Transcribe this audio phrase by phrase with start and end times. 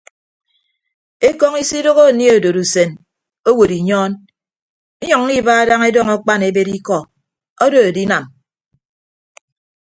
[1.27, 2.89] Ekọñ isidooho anie odod usen
[3.49, 4.11] owod inyọọn
[5.03, 6.97] inyʌññọ iba daña edọñ akpan ebed ikọ
[7.65, 8.23] odo edinam.